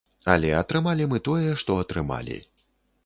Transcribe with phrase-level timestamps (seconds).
[0.35, 2.43] Але атрымалі мы тое, што атрымалі.